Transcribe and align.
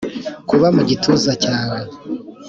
Kuba 0.49 0.67
mugituza 0.75 1.31
cyawe 1.43 1.79